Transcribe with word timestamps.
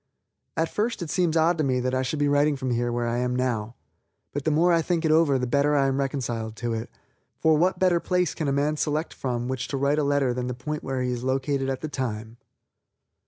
At 0.57 0.67
first 0.73 1.03
it 1.03 1.11
seems 1.11 1.37
odd 1.37 1.59
to 1.59 1.63
me 1.63 1.79
that 1.79 1.93
I 1.93 2.01
should 2.01 2.17
be 2.17 2.27
writing 2.27 2.55
from 2.55 2.75
where 2.75 3.07
I 3.07 3.23
now 3.27 3.63
am, 3.67 3.73
but 4.33 4.45
the 4.45 4.49
more 4.49 4.73
I 4.73 4.81
think 4.81 5.05
it 5.05 5.11
over 5.11 5.37
the 5.37 5.45
better 5.45 5.75
I 5.75 5.85
am 5.85 5.99
reconciled 5.99 6.55
to 6.55 6.73
it, 6.73 6.89
for 7.37 7.55
what 7.55 7.77
better 7.77 7.99
place 7.99 8.33
can 8.33 8.47
a 8.47 8.51
man 8.51 8.77
select 8.77 9.13
from 9.13 9.47
which 9.47 9.67
to 9.67 9.77
write 9.77 9.99
a 9.99 10.03
letter 10.03 10.33
than 10.33 10.47
the 10.47 10.55
point 10.55 10.81
where 10.83 11.03
he 11.03 11.11
is 11.11 11.23
located 11.23 11.69
at 11.69 11.81
the 11.81 11.87
time. 11.87 12.37